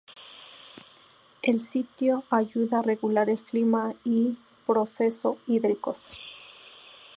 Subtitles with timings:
[1.43, 4.35] El sitio ayuda a regular el clima y
[4.65, 6.19] proceso hídricos.